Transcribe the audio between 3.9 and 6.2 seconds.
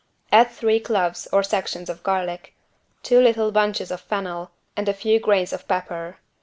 of fennel and a few grains of pepper.